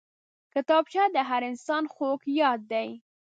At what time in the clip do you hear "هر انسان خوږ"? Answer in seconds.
1.29-2.21